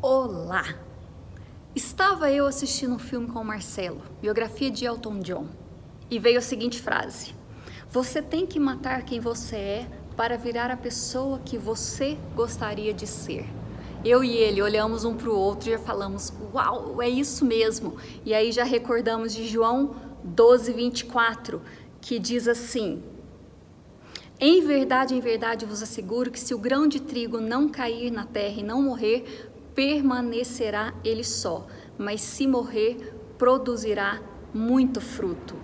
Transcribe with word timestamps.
Olá! 0.00 0.76
Estava 1.74 2.30
eu 2.30 2.46
assistindo 2.46 2.94
um 2.94 3.00
filme 3.00 3.26
com 3.26 3.40
o 3.40 3.44
Marcelo, 3.44 4.00
biografia 4.22 4.70
de 4.70 4.84
Elton 4.84 5.18
John, 5.18 5.48
e 6.08 6.20
veio 6.20 6.38
a 6.38 6.40
seguinte 6.40 6.80
frase: 6.80 7.34
Você 7.90 8.22
tem 8.22 8.46
que 8.46 8.60
matar 8.60 9.04
quem 9.04 9.18
você 9.18 9.56
é 9.56 9.88
para 10.16 10.38
virar 10.38 10.70
a 10.70 10.76
pessoa 10.76 11.40
que 11.40 11.58
você 11.58 12.16
gostaria 12.36 12.94
de 12.94 13.08
ser. 13.08 13.44
Eu 14.04 14.22
e 14.22 14.36
ele 14.36 14.62
olhamos 14.62 15.04
um 15.04 15.16
para 15.16 15.30
o 15.30 15.36
outro 15.36 15.68
e 15.68 15.72
já 15.72 15.80
falamos: 15.80 16.32
Uau, 16.54 17.02
é 17.02 17.08
isso 17.08 17.44
mesmo! 17.44 17.96
E 18.24 18.32
aí 18.32 18.52
já 18.52 18.62
recordamos 18.62 19.34
de 19.34 19.48
João 19.48 19.96
12, 20.22 20.74
24, 20.74 21.60
que 22.00 22.20
diz 22.20 22.46
assim: 22.46 23.02
em 24.38 24.64
verdade, 24.64 25.16
em 25.16 25.20
verdade 25.20 25.66
vos 25.66 25.82
asseguro 25.82 26.30
que 26.30 26.38
se 26.38 26.54
o 26.54 26.58
grão 26.58 26.86
de 26.86 27.00
trigo 27.00 27.40
não 27.40 27.68
cair 27.68 28.12
na 28.12 28.24
terra 28.24 28.60
e 28.60 28.62
não 28.62 28.80
morrer, 28.80 29.50
permanecerá 29.78 30.92
ele 31.04 31.22
só, 31.22 31.64
mas 31.96 32.20
se 32.20 32.48
morrer, 32.48 33.14
produzirá 33.38 34.20
muito 34.52 35.00
fruto. 35.00 35.54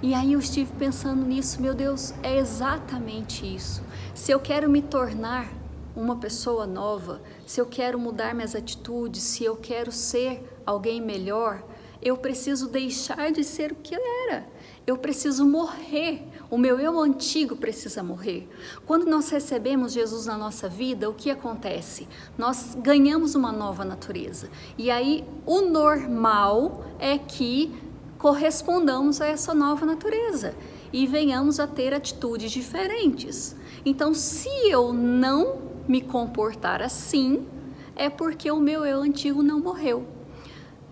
E 0.00 0.14
aí 0.14 0.32
eu 0.32 0.38
estive 0.38 0.72
pensando 0.78 1.26
nisso, 1.26 1.60
meu 1.60 1.74
Deus, 1.74 2.14
é 2.22 2.38
exatamente 2.38 3.44
isso. 3.44 3.82
Se 4.14 4.32
eu 4.32 4.40
quero 4.40 4.70
me 4.70 4.80
tornar 4.80 5.52
uma 5.94 6.16
pessoa 6.16 6.66
nova, 6.66 7.20
se 7.46 7.60
eu 7.60 7.66
quero 7.66 7.98
mudar 7.98 8.34
minhas 8.34 8.54
atitudes, 8.54 9.22
se 9.22 9.44
eu 9.44 9.56
quero 9.56 9.92
ser 9.92 10.42
alguém 10.64 10.98
melhor, 10.98 11.62
eu 12.00 12.16
preciso 12.16 12.66
deixar 12.66 13.30
de 13.30 13.44
ser 13.44 13.72
o 13.72 13.76
que 13.76 13.94
eu 13.94 14.00
era. 14.26 14.48
Eu 14.86 14.96
preciso 14.96 15.44
morrer. 15.44 16.26
O 16.54 16.56
meu 16.56 16.78
eu 16.78 17.00
antigo 17.00 17.56
precisa 17.56 18.00
morrer. 18.00 18.48
Quando 18.86 19.06
nós 19.06 19.28
recebemos 19.28 19.92
Jesus 19.92 20.26
na 20.26 20.38
nossa 20.38 20.68
vida, 20.68 21.10
o 21.10 21.12
que 21.12 21.28
acontece? 21.28 22.06
Nós 22.38 22.76
ganhamos 22.80 23.34
uma 23.34 23.50
nova 23.50 23.84
natureza. 23.84 24.48
E 24.78 24.88
aí, 24.88 25.24
o 25.44 25.62
normal 25.62 26.84
é 27.00 27.18
que 27.18 27.74
correspondamos 28.18 29.20
a 29.20 29.26
essa 29.26 29.52
nova 29.52 29.84
natureza 29.84 30.54
e 30.92 31.08
venhamos 31.08 31.58
a 31.58 31.66
ter 31.66 31.92
atitudes 31.92 32.52
diferentes. 32.52 33.56
Então, 33.84 34.14
se 34.14 34.48
eu 34.70 34.92
não 34.92 35.58
me 35.88 36.02
comportar 36.02 36.80
assim, 36.80 37.48
é 37.96 38.08
porque 38.08 38.48
o 38.48 38.60
meu 38.60 38.84
eu 38.84 39.02
antigo 39.02 39.42
não 39.42 39.58
morreu. 39.58 40.06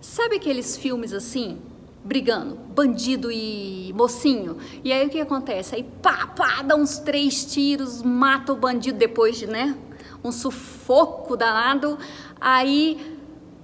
Sabe 0.01 0.35
aqueles 0.35 0.75
filmes 0.75 1.13
assim? 1.13 1.57
Brigando, 2.03 2.55
bandido 2.55 3.31
e 3.31 3.93
mocinho. 3.95 4.57
E 4.83 4.91
aí 4.91 5.07
o 5.07 5.09
que 5.09 5.21
acontece? 5.21 5.75
Aí 5.75 5.83
pá, 6.01 6.27
pá, 6.27 6.61
dá 6.61 6.75
uns 6.75 6.99
três 6.99 7.45
tiros, 7.45 8.01
mata 8.01 8.51
o 8.51 8.55
bandido 8.55 8.97
depois 8.97 9.37
de, 9.37 9.47
né? 9.47 9.77
Um 10.23 10.31
sufoco 10.31 11.37
danado. 11.37 11.97
Aí 12.41 13.17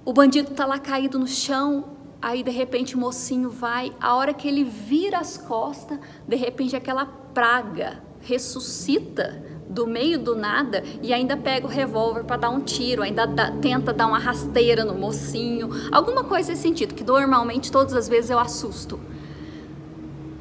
o 0.04 0.12
bandido 0.12 0.52
tá 0.52 0.64
lá 0.64 0.78
caído 0.78 1.18
no 1.18 1.26
chão. 1.26 1.96
Aí 2.22 2.42
de 2.42 2.50
repente 2.50 2.96
o 2.96 2.98
mocinho 2.98 3.50
vai. 3.50 3.92
A 4.00 4.14
hora 4.14 4.32
que 4.32 4.48
ele 4.48 4.64
vira 4.64 5.18
as 5.18 5.36
costas, 5.36 5.98
de 6.26 6.36
repente 6.36 6.74
aquela 6.74 7.06
praga 7.06 8.02
ressuscita 8.20 9.59
do 9.70 9.86
meio 9.86 10.18
do 10.18 10.34
nada 10.34 10.82
e 11.00 11.14
ainda 11.14 11.36
pega 11.36 11.64
o 11.64 11.70
revólver 11.70 12.24
para 12.24 12.36
dar 12.36 12.50
um 12.50 12.60
tiro, 12.60 13.02
ainda 13.02 13.24
dá, 13.24 13.52
tenta 13.52 13.92
dar 13.92 14.08
uma 14.08 14.18
rasteira 14.18 14.84
no 14.84 14.94
mocinho, 14.94 15.70
alguma 15.92 16.24
coisa 16.24 16.50
nesse 16.50 16.62
sentido, 16.62 16.92
que 16.92 17.04
normalmente 17.04 17.70
todas 17.70 17.94
as 17.94 18.08
vezes 18.08 18.30
eu 18.30 18.38
assusto. 18.38 18.98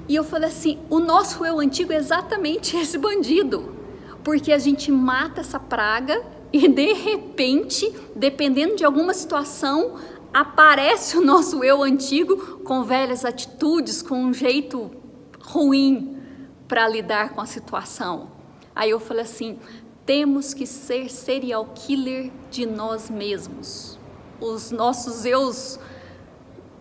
E 0.08 0.16
eu 0.16 0.24
falei 0.24 0.50
assim: 0.50 0.80
o 0.90 1.00
nosso 1.00 1.46
eu 1.46 1.60
antigo 1.60 1.94
é 1.94 1.98
exatamente 1.98 2.76
esse 2.76 2.98
bandido, 2.98 3.76
porque 4.24 4.52
a 4.52 4.58
gente 4.58 4.92
mata 4.92 5.42
essa 5.42 5.60
praga 5.60 6.20
e 6.52 6.68
de 6.68 6.94
repente, 6.94 7.94
dependendo 8.16 8.76
de 8.76 8.84
alguma 8.84 9.14
situação, 9.14 9.94
aparece 10.34 11.16
o 11.16 11.22
nosso 11.22 11.64
eu 11.64 11.84
antigo 11.84 12.60
com 12.64 12.84
velhas 12.84 13.24
atitudes, 13.24 14.02
com 14.02 14.16
um 14.16 14.34
jeito 14.34 14.90
ruim 15.40 16.18
para 16.68 16.88
lidar 16.88 17.30
com 17.30 17.42
a 17.42 17.46
situação. 17.46 18.39
Aí 18.76 18.90
eu 18.90 19.00
falei 19.00 19.24
assim: 19.24 19.58
temos 20.06 20.54
que 20.54 20.66
ser 20.66 21.10
serial 21.10 21.72
killer 21.76 22.32
de 22.50 22.66
nós 22.66 23.10
mesmos. 23.10 24.00
Os 24.42 24.72
nossos 24.72 25.26
eus, 25.26 25.80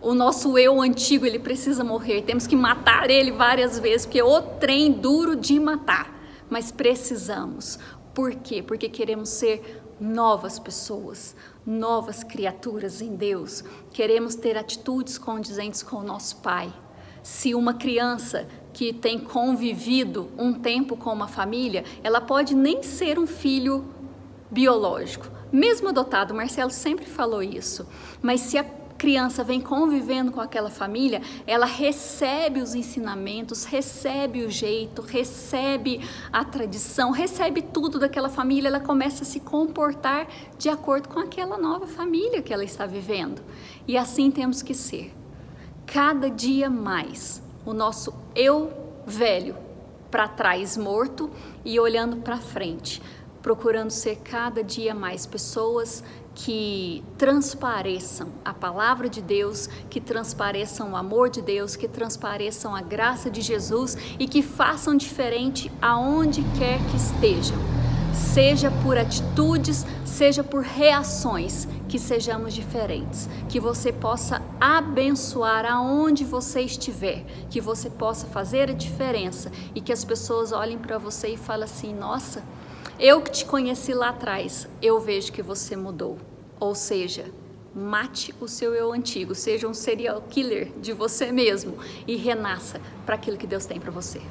o 0.01 0.13
nosso 0.13 0.57
eu 0.57 0.81
antigo, 0.81 1.25
ele 1.25 1.37
precisa 1.37 1.83
morrer. 1.83 2.23
Temos 2.23 2.47
que 2.47 2.55
matar 2.55 3.09
ele 3.09 3.31
várias 3.31 3.77
vezes, 3.77 4.05
porque 4.05 4.19
é 4.19 4.23
o 4.23 4.41
trem 4.41 4.91
duro 4.91 5.35
de 5.35 5.59
matar. 5.59 6.17
Mas 6.49 6.71
precisamos. 6.71 7.77
Por 8.15 8.33
quê? 8.33 8.63
Porque 8.63 8.89
queremos 8.89 9.29
ser 9.29 9.83
novas 9.99 10.57
pessoas, 10.57 11.35
novas 11.65 12.23
criaturas 12.23 13.01
em 13.01 13.15
Deus. 13.15 13.63
Queremos 13.91 14.33
ter 14.33 14.57
atitudes 14.57 15.17
condizentes 15.17 15.83
com 15.83 15.97
o 15.97 16.03
nosso 16.03 16.37
Pai. 16.37 16.73
Se 17.29 17.53
uma 17.53 17.75
criança 17.75 18.47
que 18.73 18.91
tem 18.91 19.19
convivido 19.19 20.31
um 20.35 20.51
tempo 20.51 20.97
com 20.97 21.13
uma 21.13 21.27
família, 21.27 21.85
ela 22.03 22.19
pode 22.19 22.55
nem 22.55 22.81
ser 22.81 23.19
um 23.19 23.27
filho 23.27 23.85
biológico, 24.49 25.27
mesmo 25.51 25.89
adotado. 25.89 26.33
Marcelo 26.33 26.71
sempre 26.71 27.05
falou 27.05 27.43
isso. 27.43 27.87
Mas 28.19 28.41
se 28.41 28.57
a 28.57 28.63
criança 28.97 29.43
vem 29.43 29.61
convivendo 29.61 30.31
com 30.31 30.41
aquela 30.41 30.71
família, 30.71 31.21
ela 31.45 31.67
recebe 31.67 32.61
os 32.61 32.73
ensinamentos, 32.73 33.63
recebe 33.63 34.43
o 34.43 34.49
jeito, 34.49 35.03
recebe 35.03 36.01
a 36.33 36.43
tradição, 36.43 37.11
recebe 37.11 37.61
tudo 37.61 37.99
daquela 37.99 38.27
família, 38.27 38.69
ela 38.69 38.79
começa 38.79 39.21
a 39.21 39.25
se 39.25 39.39
comportar 39.39 40.27
de 40.57 40.67
acordo 40.67 41.07
com 41.07 41.19
aquela 41.19 41.59
nova 41.59 41.85
família 41.85 42.41
que 42.41 42.51
ela 42.51 42.63
está 42.63 42.87
vivendo. 42.87 43.39
E 43.87 43.95
assim 43.95 44.31
temos 44.31 44.63
que 44.63 44.73
ser. 44.73 45.13
Cada 45.91 46.29
dia 46.29 46.69
mais 46.69 47.41
o 47.65 47.73
nosso 47.73 48.13
eu 48.35 48.71
velho 49.07 49.55
para 50.11 50.27
trás 50.27 50.77
morto 50.77 51.31
e 51.65 51.79
olhando 51.79 52.17
para 52.17 52.37
frente, 52.37 53.01
procurando 53.41 53.89
ser 53.89 54.17
cada 54.17 54.63
dia 54.63 54.93
mais 54.93 55.25
pessoas 55.25 56.03
que 56.35 57.03
transpareçam 57.17 58.27
a 58.45 58.53
palavra 58.53 59.09
de 59.09 59.19
Deus, 59.19 59.67
que 59.89 59.99
transpareçam 59.99 60.91
o 60.91 60.95
amor 60.95 61.27
de 61.27 61.41
Deus, 61.41 61.75
que 61.75 61.87
transpareçam 61.87 62.75
a 62.75 62.81
graça 62.81 63.27
de 63.27 63.41
Jesus 63.41 63.97
e 64.19 64.27
que 64.27 64.43
façam 64.43 64.95
diferente 64.95 65.71
aonde 65.81 66.43
quer 66.59 66.77
que 66.91 66.97
estejam. 66.97 67.57
Seja 68.13 68.69
por 68.83 68.95
atitudes, 68.95 69.83
seja 70.05 70.43
por 70.43 70.61
reações, 70.61 71.67
que 71.89 71.99
sejamos 71.99 72.53
diferentes, 72.53 73.27
que 73.49 73.59
você 73.59 73.91
possa 73.91 74.41
abençoar 74.61 75.65
aonde 75.65 76.23
você 76.23 76.61
estiver, 76.61 77.25
que 77.49 77.59
você 77.59 77.89
possa 77.89 78.27
fazer 78.27 78.69
a 78.69 78.73
diferença 78.73 79.51
e 79.73 79.81
que 79.81 79.91
as 79.91 80.05
pessoas 80.05 80.51
olhem 80.51 80.77
para 80.77 80.97
você 80.97 81.29
e 81.29 81.37
falem 81.37 81.65
assim: 81.65 81.93
nossa, 81.93 82.43
eu 82.99 83.21
que 83.21 83.31
te 83.31 83.45
conheci 83.45 83.93
lá 83.93 84.09
atrás, 84.09 84.67
eu 84.81 84.99
vejo 84.99 85.33
que 85.33 85.41
você 85.41 85.75
mudou. 85.75 86.17
Ou 86.59 86.75
seja, 86.75 87.25
mate 87.73 88.35
o 88.39 88.47
seu 88.47 88.73
eu 88.75 88.93
antigo, 88.93 89.33
seja 89.33 89.67
um 89.67 89.73
serial 89.73 90.21
killer 90.29 90.71
de 90.79 90.93
você 90.93 91.31
mesmo 91.31 91.77
e 92.07 92.15
renasça 92.15 92.79
para 93.05 93.15
aquilo 93.15 93.37
que 93.37 93.47
Deus 93.47 93.65
tem 93.65 93.79
para 93.79 93.91
você. 93.91 94.21